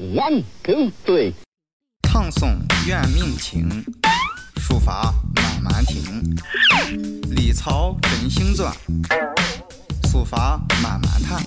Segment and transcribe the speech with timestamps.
[0.00, 1.34] One two three，
[2.08, 2.56] 唱诵
[2.86, 3.84] 怨命情，
[4.56, 6.34] 书法慢慢听。
[7.30, 8.72] 历草真行篆，
[10.10, 11.44] 书法慢慢谈。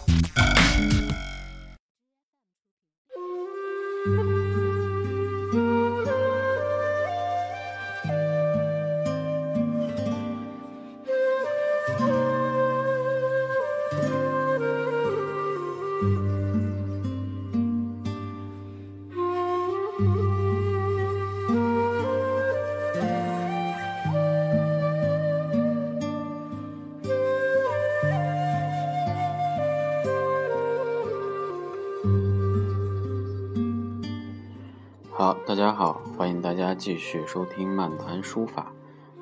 [35.63, 38.69] 大家好，欢迎大家继续收听漫谈书法。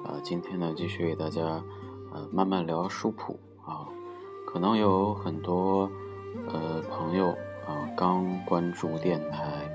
[0.03, 1.43] 呃，今天呢，继续给大家
[2.11, 3.85] 呃慢慢聊书谱啊。
[4.47, 5.87] 可能有很多
[6.47, 7.27] 呃朋友
[7.67, 9.69] 啊刚关注电台，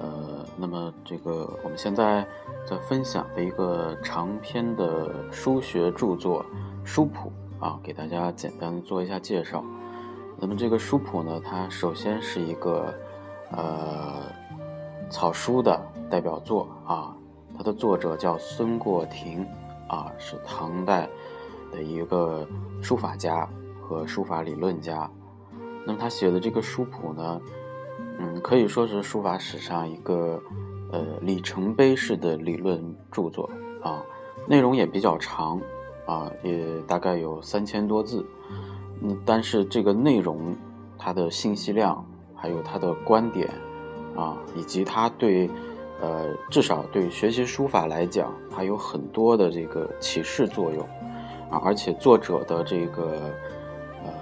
[0.00, 2.26] 呃，那么这个我们现在
[2.66, 6.42] 在分享的一个长篇的书学著作
[6.84, 9.62] 书谱啊，给大家简单做一下介绍。
[10.38, 12.94] 那么这个书谱呢，它首先是一个
[13.50, 14.37] 呃。
[15.10, 17.16] 草书的代表作啊，
[17.56, 19.46] 它的作者叫孙过庭
[19.88, 21.08] 啊，是唐代
[21.72, 22.46] 的一个
[22.82, 23.48] 书法家
[23.80, 25.10] 和书法理论家。
[25.86, 27.40] 那么他写的这个书谱呢，
[28.18, 30.40] 嗯，可以说是书法史上一个
[30.92, 33.48] 呃里程碑式的理论著作
[33.82, 34.02] 啊，
[34.46, 35.58] 内容也比较长
[36.04, 38.26] 啊，也大概有三千多字。
[39.00, 40.54] 嗯，但是这个内容
[40.98, 43.48] 它的信息量还有它的观点。
[44.18, 45.48] 啊，以及他对，
[46.00, 50.84] 呃，至少对学习书法来讲，它有很多的这个启示作用，
[51.48, 53.32] 啊，而且作者的这个，
[54.04, 54.12] 呃，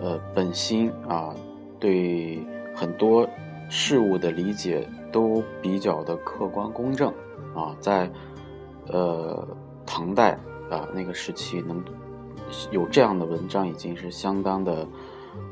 [0.00, 1.34] 呃，本心啊，
[1.80, 3.28] 对很多
[3.68, 7.12] 事物的理解都比较的客观公正，
[7.56, 8.08] 啊，在，
[8.86, 9.44] 呃，
[9.84, 10.38] 唐代
[10.70, 11.82] 啊那个时期能
[12.70, 14.86] 有这样的文章已经是相当的，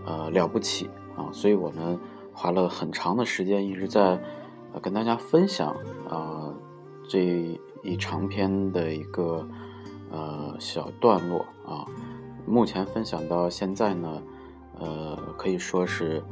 [0.06, 1.98] 呃，了不起啊，所以我们。
[2.40, 4.18] 花了很长的时间，一直在
[4.72, 5.76] 呃跟大家分享
[6.08, 6.50] 啊
[7.06, 9.46] 这一长篇的一个
[10.10, 11.84] 呃小段落啊。
[12.46, 14.22] 目前分享到现在呢，
[14.78, 16.22] 呃可以说是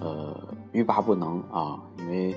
[0.00, 0.34] 呃
[0.72, 2.34] 欲罢不能啊，因为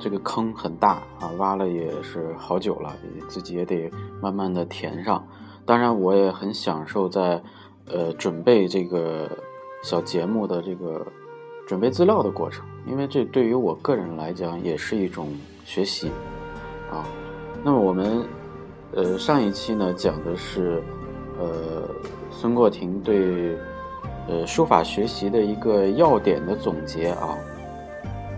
[0.00, 2.92] 这个坑很大啊，挖了也是好久了，
[3.28, 3.88] 自己也得
[4.20, 5.24] 慢慢的填上。
[5.64, 7.40] 当然，我也很享受在
[7.86, 9.30] 呃准备这个
[9.84, 11.06] 小节目的这个。
[11.66, 15.28] 准备资料的过程，因为这对于我个人来讲也是一种
[15.64, 16.10] 学习，
[16.90, 17.06] 啊，
[17.64, 18.24] 那么我们，
[18.92, 20.82] 呃，上一期呢讲的是，
[21.38, 21.88] 呃，
[22.30, 23.56] 孙过庭对，
[24.28, 27.38] 呃，书法学习的一个要点的总结啊，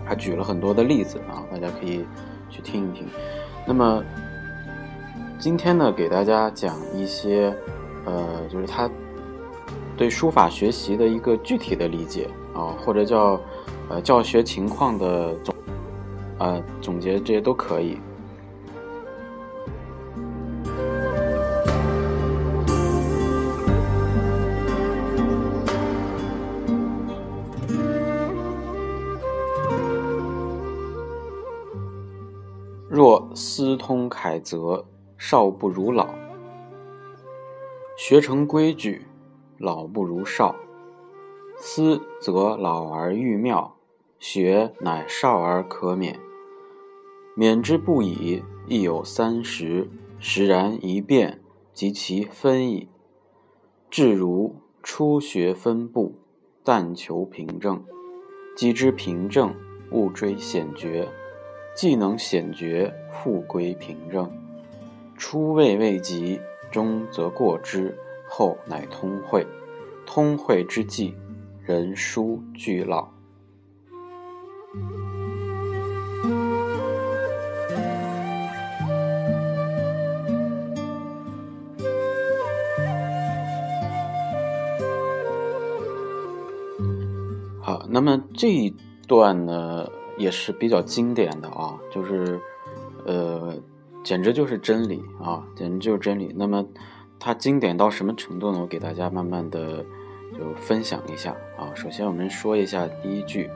[0.07, 2.05] 他举了很多的例子啊，大家可以
[2.49, 3.07] 去听一听。
[3.67, 4.01] 那么
[5.39, 7.53] 今天呢，给大家讲一些，
[8.05, 8.89] 呃，就是他
[9.97, 12.29] 对书法学习的一个具体的理解。
[12.55, 13.39] 啊，或者叫，
[13.89, 15.55] 呃，教学情况的总，
[16.39, 17.99] 呃，总结这些都可以。
[32.87, 34.85] 若思通楷则，
[35.17, 36.05] 少不如老；
[37.97, 39.05] 学成规矩，
[39.57, 40.55] 老不如少。
[41.57, 43.75] 思则老而愈妙，
[44.19, 46.19] 学乃少而可免。
[47.35, 49.89] 免之不已，亦有三十。
[50.17, 51.41] 时然一变，
[51.73, 52.87] 及其分矣。
[53.91, 56.15] 至如初学分部，
[56.63, 57.83] 但求平正。
[58.55, 59.53] 既知平正，
[59.91, 61.07] 勿追险绝。
[61.75, 64.31] 既能险绝，复归平正。
[65.17, 66.39] 初位未及，
[66.71, 67.95] 中则过之，
[68.27, 69.45] 后乃通会。
[70.05, 71.13] 通会之际。
[71.65, 73.07] 人书俱老。
[87.59, 88.71] 好，那么这一
[89.07, 89.89] 段呢，
[90.19, 92.39] 也是比较经典的啊，就是，
[93.07, 93.57] 呃，
[94.03, 96.31] 简直就是真理啊，简直就是真理。
[96.37, 96.63] 那么
[97.19, 98.59] 它经典到什么程度呢？
[98.61, 99.83] 我给大家慢慢的。
[100.33, 103.49] 就分享一下啊，首先我们说一下第一句，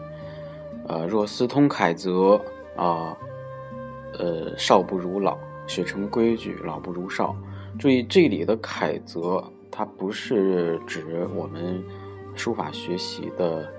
[0.87, 2.39] 呃，若思通楷则
[2.75, 3.17] 啊，
[4.17, 5.37] 呃，少不如老；
[5.67, 7.35] 学成规矩，老不如少。
[7.77, 11.83] 注意这里的楷则，它不是指我们
[12.35, 13.69] 书法学习的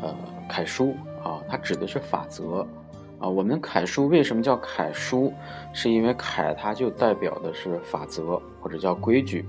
[0.00, 0.14] 呃
[0.48, 2.66] 楷书啊，它指的是法则
[3.18, 3.28] 啊。
[3.28, 5.32] 我们楷书为什么叫楷书？
[5.72, 9.44] 是因为楷它就代表的是法则或者叫规矩。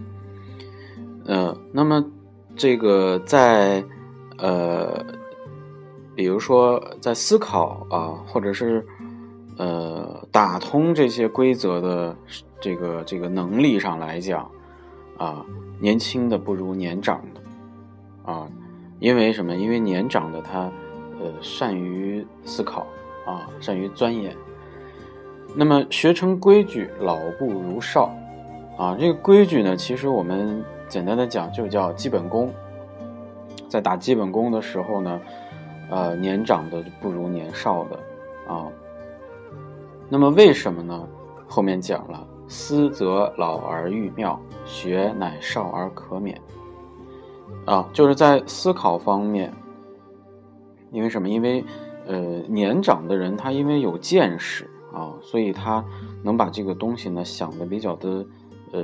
[1.25, 2.03] 呃，那么
[2.55, 3.83] 这个在
[4.37, 5.03] 呃，
[6.15, 8.85] 比如说在思考啊，或者是
[9.57, 12.15] 呃打通这些规则的
[12.59, 14.49] 这个这个能力上来讲
[15.17, 15.45] 啊，
[15.79, 18.47] 年轻的不如年长的啊。
[18.99, 19.53] 因为什么？
[19.53, 20.71] 因为年长的他，
[21.19, 22.87] 呃，善于思考
[23.25, 24.33] 啊，善于钻研。
[25.55, 28.15] 那么学成规矩，老不如少
[28.77, 28.95] 啊。
[28.97, 32.53] 这个规矩呢，其实我们简单的讲就叫基本功。
[33.67, 35.19] 在打基本功的时候呢，
[35.89, 37.97] 呃，年长的不如年少的
[38.47, 38.67] 啊。
[40.07, 41.07] 那么为什么呢？
[41.47, 46.39] 后面讲了，思则老而愈妙，学乃少而可免。
[47.65, 49.51] 啊，就是在思考方面，
[50.91, 51.27] 因为什么？
[51.27, 51.65] 因为，
[52.05, 55.83] 呃，年长的人他因为有见识啊，所以他
[56.21, 58.23] 能把这个东西呢想的比较的，
[58.71, 58.83] 呃，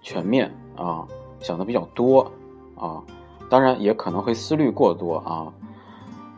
[0.00, 1.04] 全面啊，
[1.40, 2.20] 想的比较多
[2.76, 3.02] 啊，
[3.48, 5.52] 当然也可能会思虑过多啊。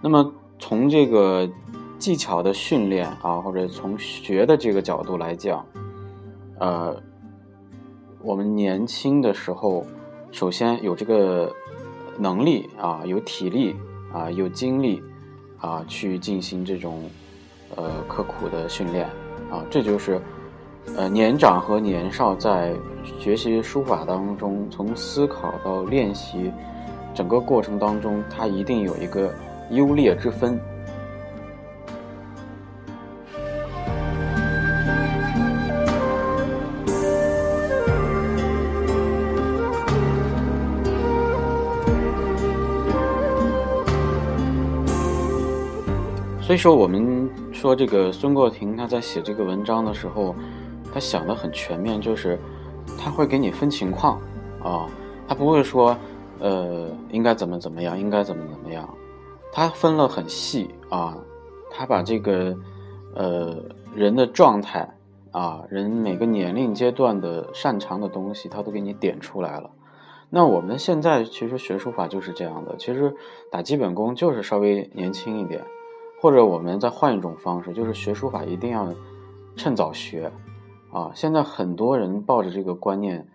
[0.00, 1.49] 那么从这个
[1.99, 5.64] 技巧的训练啊，或者从学的这个角度来讲，
[6.58, 6.96] 呃，
[8.22, 9.84] 我们年轻的时候，
[10.31, 11.52] 首先有这个。
[12.19, 13.75] 能力啊，有体力
[14.12, 15.02] 啊，有精力
[15.58, 17.02] 啊，去进行这种
[17.75, 19.06] 呃刻苦的训练
[19.50, 20.20] 啊，这就是
[20.96, 22.75] 呃年长和年少在
[23.19, 26.52] 学习书法当中，从思考到练习
[27.14, 29.32] 整个过程当中，它一定有一个
[29.70, 30.61] 优劣之分。
[46.40, 50.37] 所以说，我们说这个孙过庭他在写这个文章的时候，
[50.93, 52.39] 他想的很全面，就是
[52.99, 54.21] 他会给你分情况
[54.62, 54.89] 啊，
[55.27, 55.97] 他不会说，
[56.39, 58.89] 呃，应该怎么怎么样，应该怎么怎么样，
[59.53, 61.17] 他分了很细啊，
[61.71, 62.56] 他把这个
[63.15, 63.56] 呃
[63.94, 64.89] 人的状态
[65.31, 69.71] 啊，人每个年龄阶段的擅长的东西，他都给你点出来了。
[70.31, 73.15] 那我们现在其实学书法就是这样的，其实
[73.50, 75.62] 打基本功就是稍微年轻一点。
[76.21, 78.87] 或者我们再换一种方式，就是学书法一定要
[79.56, 80.31] 趁早学
[80.93, 81.11] 啊！
[81.15, 83.27] 现在很多人抱着这个观念，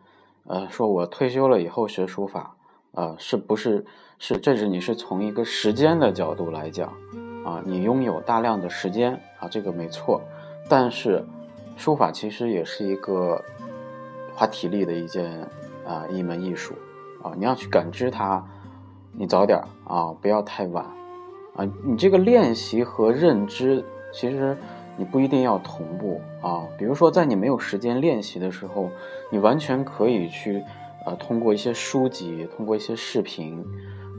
[0.45, 2.56] 呃，说我退休了以后学书法，
[2.94, 3.83] 啊，是不是
[4.19, 4.38] 是？
[4.38, 6.94] 这是你是从一个时间的角度来讲
[7.44, 10.21] 啊，你拥有大量的时间啊，这个没错。
[10.69, 11.25] 但是
[11.75, 13.44] 书法其实也是一个
[14.36, 15.42] 花体力的一件
[15.86, 16.75] 啊一门艺术
[17.24, 18.45] 啊，你要去感知它，
[19.12, 20.86] 你早点啊，不要太晚。
[21.56, 23.83] 啊，你这个练习和认知，
[24.13, 24.56] 其实
[24.97, 26.67] 你不一定要同步啊。
[26.77, 28.89] 比如说，在你没有时间练习的时候，
[29.31, 30.63] 你完全可以去，
[31.05, 33.63] 呃，通过一些书籍，通过一些视频，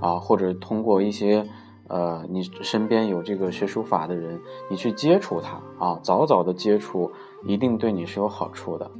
[0.01, 1.47] 啊，或者通过一些，
[1.89, 4.41] 呃，你身边有这个学书法的人，
[4.71, 7.11] 你去接触它啊，早早的接触，
[7.45, 8.91] 一定对你是有好处的。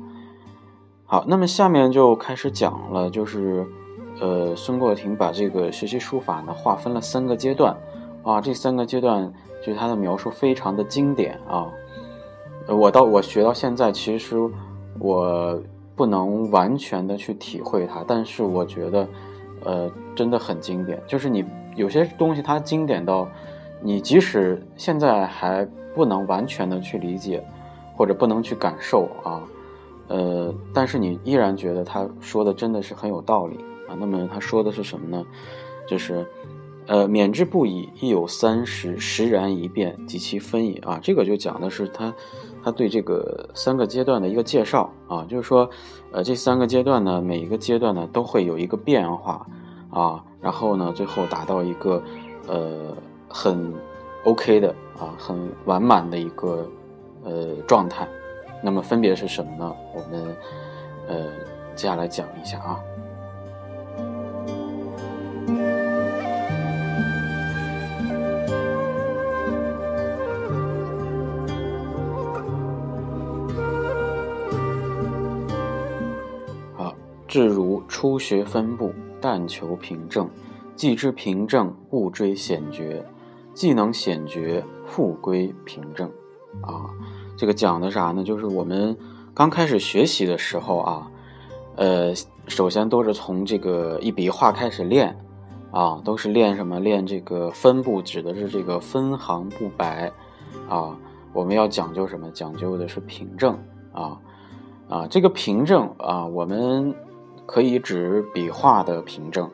[1.05, 3.67] 好，那么下面就开始讲了，就是，
[4.21, 7.77] 呃，孙过庭把这个学习书法呢划分了三个阶段。
[8.29, 9.33] 啊，这三个阶段
[9.65, 11.67] 就是他的描述非常的经典啊！
[12.69, 14.37] 我到我学到现在，其实
[14.99, 15.59] 我
[15.97, 19.09] 不能完全的去体会它，但是我觉得，
[19.65, 21.03] 呃，真的很经典。
[21.07, 21.43] 就是你
[21.75, 23.27] 有些东西它经典到，
[23.81, 27.43] 你即使现在还不能完全的去理解，
[27.97, 29.41] 或者不能去感受啊，
[30.09, 33.57] 呃，但是你依然觉得他说的真的是很有道理
[33.89, 33.97] 啊。
[33.99, 35.25] 那么他说的是什么呢？
[35.87, 36.27] 就是。
[36.89, 40.99] 呃，免之不已，亦有三十，时然一变，及其分也啊。
[41.03, 42.15] 这个就讲的是他，
[42.65, 45.69] 他对这个三个阶段的一个介绍啊，就是说，
[46.13, 49.47] 呃，这三个阶段呢，每一个阶段呢都会有一个变化
[49.91, 52.03] 啊，然后呢，最后达到一个
[52.47, 52.97] 呃
[53.29, 53.71] 很
[54.25, 56.67] OK 的啊，很完满的一个
[57.23, 58.09] 呃状态。
[58.65, 59.77] 那么分别是什么呢？
[59.95, 60.37] 我们
[61.07, 61.27] 呃
[61.77, 62.81] 接下来讲一下啊。
[77.29, 80.27] 至如初学分部，但求平正；
[80.75, 83.05] 既知平正，勿追险绝；
[83.53, 86.11] 既能险绝，复归平正。
[86.63, 86.91] 啊，
[87.37, 88.25] 这个讲的啥呢？
[88.25, 88.97] 就是我们
[89.35, 91.11] 刚开始学习的时候啊，
[91.77, 92.15] 呃，
[92.47, 95.17] 首先都是从这个一笔一画开始练，
[95.71, 96.81] 啊，都是练什么？
[96.81, 100.11] 练这个分布，指的是这个分行不白
[100.69, 100.97] 啊。
[101.35, 102.31] 我们要讲究什么？
[102.31, 103.57] 讲究的是平正
[103.93, 104.19] 啊
[104.89, 106.95] 啊，这个平正啊，我们
[107.49, 109.51] 可以指笔画的凭证，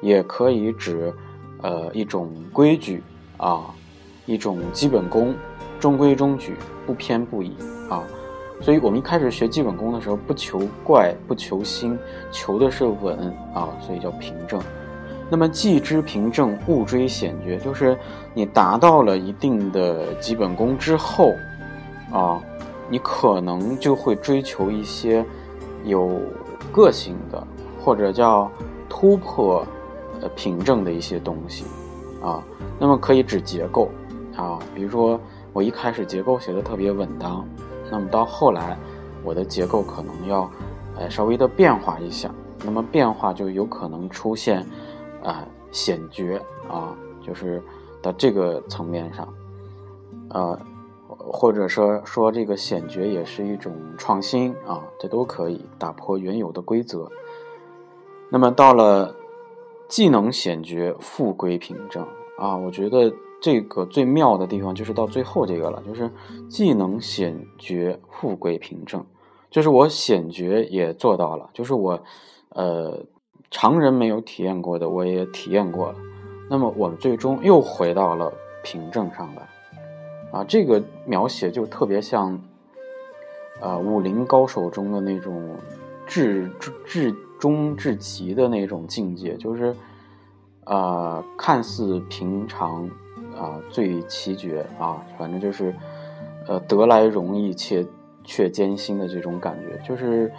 [0.00, 1.12] 也可以指
[1.60, 3.02] 呃一种规矩
[3.36, 3.74] 啊，
[4.26, 5.34] 一种基本功，
[5.80, 6.54] 中规中矩，
[6.86, 7.52] 不偏不倚
[7.90, 8.04] 啊。
[8.60, 11.98] 所以我们一开始学基本功的时候，不求怪，不求新，
[12.30, 13.18] 求的是稳
[13.52, 14.62] 啊，所以叫平正。
[15.28, 17.98] 那么，既知平正，勿追险绝，就是
[18.34, 21.32] 你达到了一定的基本功之后，
[22.12, 22.40] 啊，
[22.88, 25.24] 你可能就会追求一些
[25.82, 26.20] 有
[26.72, 27.46] 个性的，
[27.78, 28.50] 或者叫
[28.88, 29.64] 突破
[30.20, 31.64] 呃凭证的一些东西，
[32.22, 32.42] 啊，
[32.78, 33.90] 那么可以指结构
[34.36, 35.20] 啊，比如说
[35.52, 37.46] 我一开始结构写的特别稳当，
[37.90, 38.76] 那么到后来
[39.22, 40.50] 我的结构可能要
[40.96, 42.28] 呃稍微的变化一下，
[42.64, 44.66] 那么变化就有可能出现。
[45.24, 46.36] 啊，险绝
[46.68, 46.92] 啊，
[47.24, 47.62] 就是
[48.02, 49.28] 到这个层面上，
[50.30, 50.58] 呃，
[51.30, 57.10] 或者说说这个险绝也是一种创新啊，这都可以打破原有的规则。
[58.30, 59.14] 那么到了
[59.88, 62.06] 技能险绝，复归凭证
[62.38, 66.10] 啊，我觉得这个最妙的地方就是到最后这个了，就是
[66.48, 69.04] 技能险绝，复归凭证，
[69.50, 72.00] 就是我险绝也做到了，就是我，
[72.50, 73.04] 呃。
[73.54, 75.96] 常人没有体验过的，我也体验过了。
[76.48, 78.32] 那么我们最终又回到了
[78.64, 79.46] 凭证上来，
[80.32, 82.40] 啊，这个描写就特别像，
[83.60, 85.54] 呃，武林高手中的那种
[86.06, 86.50] 至
[86.86, 89.76] 至终至极的那种境界，就是，
[90.64, 92.88] 啊，看似平常，
[93.36, 95.74] 啊，最奇绝啊，反正就是，
[96.48, 97.86] 呃，得来容易且
[98.24, 100.32] 却艰辛的这种感觉，就是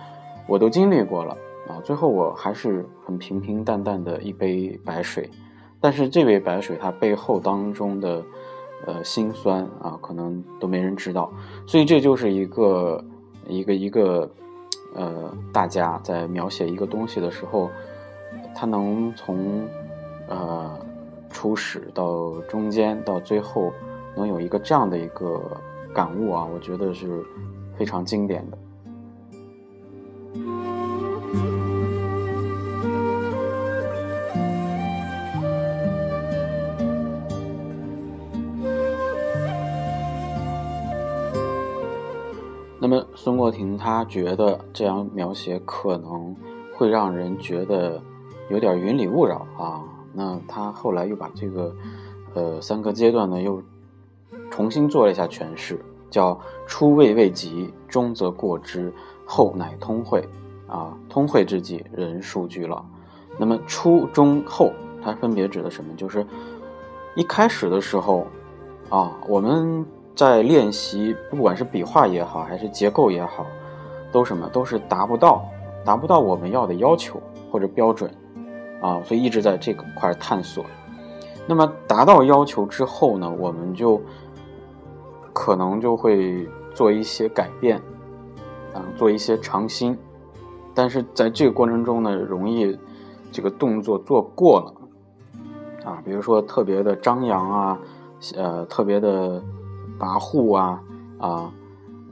[0.48, 1.38] 我都经历过了。
[1.66, 5.30] 啊，最后我还是很平平淡淡的一杯白水，
[5.80, 8.22] 但是这杯白水它背后当中的，
[8.86, 11.32] 呃，辛酸啊，可能都没人知道，
[11.66, 13.04] 所以这就是一个
[13.48, 14.30] 一个一个，
[14.96, 17.70] 呃，大家在描写一个东西的时候，
[18.54, 19.66] 他能从
[20.28, 20.78] 呃
[21.30, 23.72] 初始到中间到最后，
[24.16, 25.42] 能有一个这样的一个
[25.94, 27.24] 感悟啊，我觉得是
[27.78, 28.58] 非常经典的。
[42.84, 46.36] 那么孙过庭他觉得这样描写可能
[46.76, 48.02] 会让人觉得
[48.50, 49.82] 有点云里雾绕啊。
[50.12, 51.74] 那他后来又把这个
[52.34, 53.64] 呃三个阶段呢又
[54.52, 56.38] 重新做了一下诠释，叫
[56.68, 58.92] 初未未及，中则过之，
[59.26, 60.28] 后乃通会
[60.68, 60.94] 啊。
[61.08, 62.84] 通会之际，人数俱老。
[63.38, 65.96] 那么初中后，它分别指的什么？
[65.96, 66.28] 就是
[67.16, 68.28] 一开始的时候
[68.90, 69.86] 啊，我们。
[70.16, 73.48] 在练习，不管是笔画也好，还是结构也好，
[74.12, 75.44] 都什么都是达不到，
[75.84, 77.20] 达不到我们要的要求
[77.52, 78.12] 或者标准，
[78.80, 80.64] 啊，所以一直在这个块探索。
[81.48, 84.00] 那么达到要求之后呢，我们就
[85.34, 87.82] 可能就会做一些改变，
[88.72, 89.98] 啊，做一些尝新。
[90.76, 92.78] 但是在这个过程中呢，容易
[93.32, 97.80] 这个动作做过了，啊，比如说特别的张扬啊，
[98.36, 99.42] 呃，特别的。
[100.00, 100.82] 跋扈啊
[101.18, 101.52] 啊，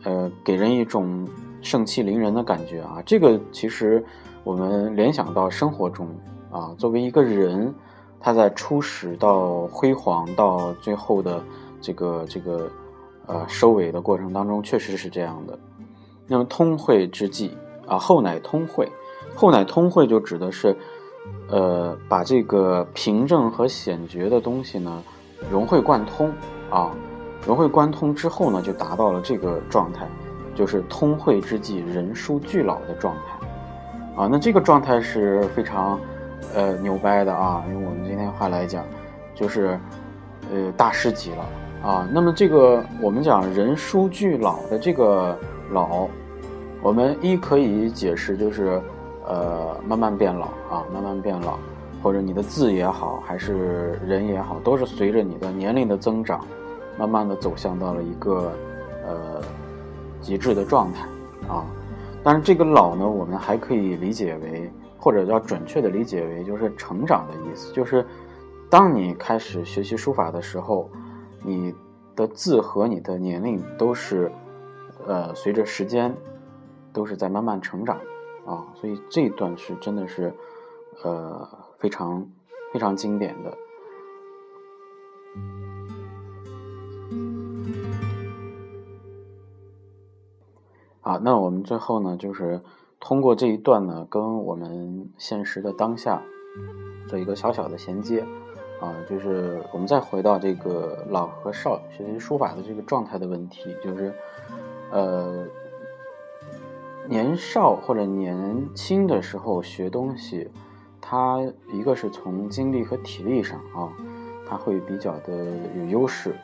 [0.04, 1.28] 呃，给人一种
[1.62, 3.02] 盛气凌人的感觉啊。
[3.06, 4.04] 这个其实
[4.44, 6.08] 我们联想到生活中
[6.52, 7.74] 啊，作为一个人，
[8.20, 11.44] 他在初始到辉煌到最后的
[11.82, 12.70] 这个这个
[13.26, 15.58] 呃收尾的过程当中，确实是这样的。
[16.28, 17.52] 那么通会之际
[17.88, 18.90] 啊，后乃通会，
[19.36, 20.76] 后乃通会就指的是
[21.50, 25.04] 呃把这个平正和险绝的东西呢
[25.52, 26.32] 融会贯通
[26.70, 26.92] 啊。
[27.46, 30.08] 融会贯通之后呢，就达到了这个状态，
[30.54, 36.00] 就是通会之际人书俱老的状态，啊，那这个状态是非常，
[36.54, 38.86] 呃，牛掰的啊，用我们今天话来讲，
[39.34, 39.80] 就是，
[40.54, 42.08] 呃，大师级了啊。
[42.12, 45.36] 那么这个我们讲人书俱老的这个
[45.72, 46.08] 老，
[46.84, 48.80] 我们一可以解释就是，
[49.26, 51.58] 呃，慢慢变老啊，慢慢变老，
[52.04, 56.46] 或者你的字也好，还是人也好，都是随着你的年龄的增长。
[57.02, 58.52] 慢慢的走向到了一个，
[59.04, 59.42] 呃，
[60.22, 61.08] 极致的状态
[61.48, 61.66] 啊。
[62.24, 67.74] 但是这个老呢，我们还可以理解为，或者要准确的理解为，就是成长的意思。
[67.74, 68.06] 就是
[68.70, 70.88] 当你开始学习书法的时候，
[71.42, 71.74] 你
[72.16, 74.32] 的字和你的年龄都是，
[75.08, 76.16] 呃，随着时间
[76.94, 77.98] 都是在慢慢成长
[78.46, 78.64] 啊。
[78.76, 80.32] 所以这一段是真的是，
[81.04, 82.24] 呃，非常
[82.72, 83.58] 非常经典的。
[91.02, 92.62] 好，那我们最后呢，就是
[93.00, 96.22] 通过这一段呢，跟我们现实的当下
[97.08, 98.24] 做一个小小的衔接。
[98.80, 104.12] 啊，就是我们再回到这个老和少学习书法的这个状态的问题，就是，
[104.92, 105.46] 呃，
[107.08, 110.50] 年少或者年轻的时候学东西，
[111.00, 111.40] 它
[111.72, 113.94] 一个是从精力和体力上啊，
[114.48, 115.32] 它会比较的
[115.78, 116.36] 有优势，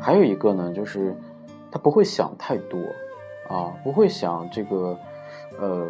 [0.00, 1.16] 还有一个呢，就是
[1.70, 2.80] 他不会想太多
[3.48, 4.96] 啊，不会想这个，
[5.58, 5.86] 呃，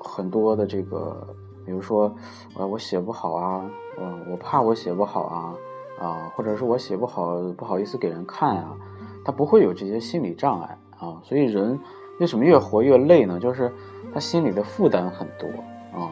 [0.00, 1.26] 很多的这个。
[1.66, 2.10] 比如说，
[2.56, 5.54] 呃，我写不好啊，嗯，我怕我写不好啊，
[6.00, 8.74] 啊，或者是我写不好，不好意思给人看啊，
[9.22, 11.20] 他不会有这些心理障碍啊。
[11.22, 11.78] 所以人
[12.20, 13.38] 为什么越活越累呢？
[13.38, 13.70] 就是
[14.14, 15.46] 他心里的负担很多
[15.92, 16.08] 啊。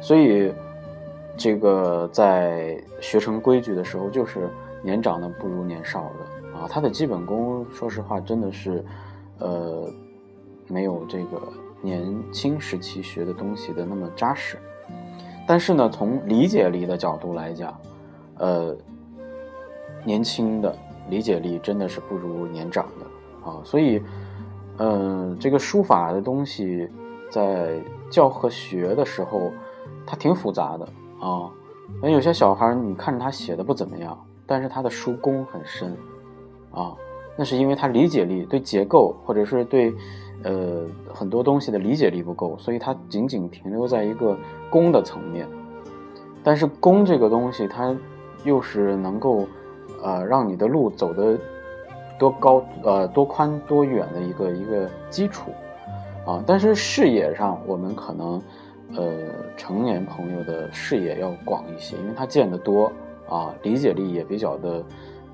[0.00, 0.50] 所以
[1.36, 4.48] 这个在学成规矩的时候，就是
[4.82, 6.66] 年长的不如年少的啊。
[6.66, 8.82] 他的基本功，说实话，真的是，
[9.44, 9.90] 呃，
[10.68, 11.40] 没有这个
[11.82, 14.56] 年轻时期学的东西的那么扎实。
[15.46, 17.78] 但是呢，从理解力的角度来讲，
[18.38, 18.74] 呃，
[20.02, 20.74] 年轻的
[21.10, 23.60] 理解力真的是不如年长的啊。
[23.62, 24.02] 所以，
[24.78, 26.88] 嗯，这个书法的东西
[27.30, 29.52] 在教和学的时候，
[30.06, 30.88] 它挺复杂的
[31.20, 31.50] 啊。
[32.00, 35.94] 那有些小孩你看着他写的不怎么样，但是他的书功很深
[36.70, 36.96] 啊。
[37.36, 39.94] 那是因为他理解力对结构或者是对。
[40.42, 44.36] 呃，很多东西的理解力不够，所以它仅仅停留在一个
[44.68, 45.48] 功的层面。
[46.42, 47.96] 但是功这个东西，它
[48.44, 49.46] 又是能够
[50.02, 51.38] 呃让你的路走得
[52.18, 55.50] 多高呃多宽多远的一个一个基础
[56.26, 56.44] 啊。
[56.46, 58.42] 但是视野上，我们可能
[58.94, 59.10] 呃
[59.56, 62.92] 成年朋友的视野要广一些，因为他见得多
[63.30, 64.84] 啊，理解力也比较的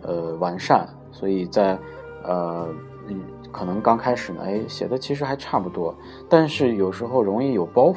[0.02, 1.78] 呃完善，所以在
[2.24, 2.68] 呃
[3.08, 3.20] 嗯。
[3.52, 5.92] 可能刚开始呢，哎，写的其实还差不多，
[6.28, 7.96] 但是有时候容易有包袱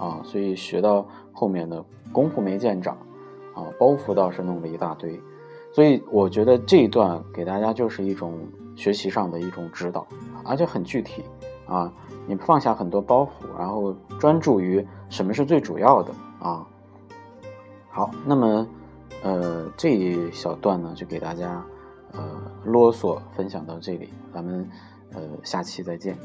[0.00, 2.96] 啊，所以学到后面的功夫没见长，
[3.52, 5.20] 啊，包袱倒是弄了一大堆，
[5.72, 8.38] 所以我觉得这一段给大家就是一种
[8.76, 10.06] 学习上的一种指导，
[10.44, 11.24] 而且很具体
[11.66, 11.92] 啊，
[12.24, 16.64] 你放下很多包袱，然后专注于什么是最主要的啊。
[17.90, 18.64] 好，那么
[19.24, 21.60] 呃这一小段呢，就给大家
[22.12, 24.68] 呃啰嗦分享到这里，咱们。
[25.14, 26.16] 呃，下期再见。